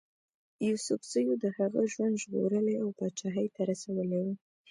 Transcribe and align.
یوسفزیو 0.67 1.33
د 1.43 1.45
هغه 1.57 1.81
ژوند 1.91 2.15
ژغورلی 2.23 2.75
او 2.83 2.89
پاچهي 2.99 3.47
ته 3.55 3.61
رسولی 3.71 4.17
وو. 4.25 4.33